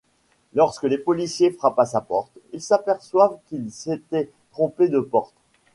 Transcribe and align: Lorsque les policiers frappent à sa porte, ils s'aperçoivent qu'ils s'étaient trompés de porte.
Lorsque 0.55 0.85
les 0.85 0.97
policiers 0.97 1.51
frappent 1.51 1.77
à 1.77 1.85
sa 1.85 2.01
porte, 2.01 2.31
ils 2.53 2.61
s'aperçoivent 2.63 3.37
qu'ils 3.45 3.69
s'étaient 3.71 4.31
trompés 4.51 4.89
de 4.89 4.99
porte. 4.99 5.35